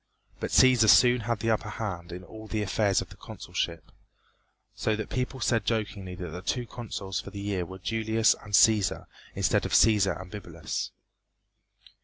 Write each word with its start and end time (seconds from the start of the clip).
But 0.39 0.49
Cæsar 0.49 0.89
soon 0.89 1.19
had 1.19 1.41
the 1.41 1.51
upper 1.51 1.69
hand 1.69 2.11
in 2.11 2.23
all 2.23 2.47
the 2.47 2.63
affairs 2.63 3.01
of 3.01 3.09
the 3.09 3.15
consulship, 3.17 3.91
so 4.73 4.95
that 4.95 5.09
the 5.11 5.15
people 5.15 5.39
said 5.39 5.63
jokingly 5.63 6.15
that 6.15 6.29
the 6.31 6.41
two 6.41 6.65
consuls 6.65 7.19
for 7.21 7.29
the 7.29 7.39
year 7.39 7.67
were 7.67 7.77
Julius 7.77 8.33
and 8.41 8.53
Cæsar, 8.53 9.05
instead 9.35 9.63
of 9.63 9.73
Cæsar 9.73 10.19
and 10.19 10.31
Bibulus. 10.31 10.89